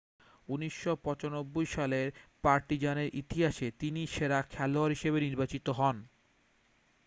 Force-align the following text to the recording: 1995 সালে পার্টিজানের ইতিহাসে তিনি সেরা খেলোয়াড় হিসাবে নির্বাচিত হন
1995 0.49 1.65
সালে 1.67 1.99
পার্টিজানের 2.43 3.09
ইতিহাসে 3.13 3.67
তিনি 3.79 4.01
সেরা 4.07 4.39
খেলোয়াড় 4.51 4.93
হিসাবে 4.95 5.19
নির্বাচিত 5.21 5.65
হন 5.71 5.95